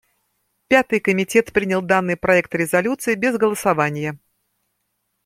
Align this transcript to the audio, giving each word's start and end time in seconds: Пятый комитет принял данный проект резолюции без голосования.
Пятый 0.67 0.99
комитет 0.99 1.53
принял 1.53 1.83
данный 1.83 2.17
проект 2.17 2.55
резолюции 2.55 3.13
без 3.13 3.37
голосования. 3.37 4.17